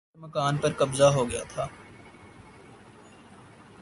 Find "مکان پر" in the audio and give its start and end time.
0.23-0.71